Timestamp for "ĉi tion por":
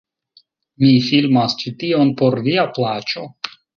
1.59-2.39